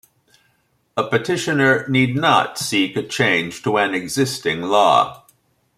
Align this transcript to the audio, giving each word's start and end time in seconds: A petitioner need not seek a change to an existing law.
A 0.97 1.03
petitioner 1.03 1.87
need 1.87 2.15
not 2.15 2.57
seek 2.57 2.95
a 2.97 3.03
change 3.03 3.61
to 3.61 3.77
an 3.77 3.93
existing 3.93 4.63
law. 4.63 5.23